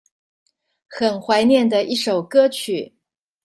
[0.87, 2.91] 很懷念的一首歌曲